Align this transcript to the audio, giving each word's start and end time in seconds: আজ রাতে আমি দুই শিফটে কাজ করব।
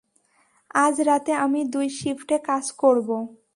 আজ 0.75 0.95
রাতে 1.01 1.31
আমি 1.45 1.61
দুই 1.73 1.87
শিফটে 1.99 2.37
কাজ 2.47 2.65
করব। 2.81 3.09